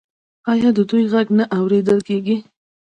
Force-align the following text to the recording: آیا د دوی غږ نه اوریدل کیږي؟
آیا 0.51 0.69
د 0.77 0.79
دوی 0.89 1.03
غږ 1.13 1.27
نه 1.37 1.45
اوریدل 1.57 1.99
کیږي؟ 2.07 2.37